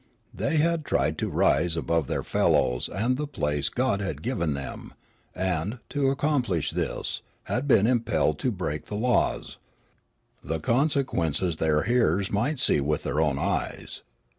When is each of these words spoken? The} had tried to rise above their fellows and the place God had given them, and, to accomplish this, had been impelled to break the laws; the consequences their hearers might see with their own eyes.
The} 0.33 0.55
had 0.55 0.83
tried 0.83 1.19
to 1.19 1.29
rise 1.29 1.77
above 1.77 2.07
their 2.07 2.23
fellows 2.23 2.89
and 2.89 3.17
the 3.17 3.27
place 3.27 3.69
God 3.69 4.01
had 4.01 4.23
given 4.23 4.55
them, 4.55 4.95
and, 5.35 5.77
to 5.89 6.09
accomplish 6.09 6.71
this, 6.71 7.21
had 7.43 7.67
been 7.67 7.85
impelled 7.85 8.39
to 8.39 8.51
break 8.51 8.87
the 8.87 8.95
laws; 8.95 9.59
the 10.43 10.59
consequences 10.59 11.57
their 11.57 11.83
hearers 11.83 12.31
might 12.31 12.57
see 12.57 12.81
with 12.81 13.03
their 13.03 13.21
own 13.21 13.37
eyes. 13.37 14.01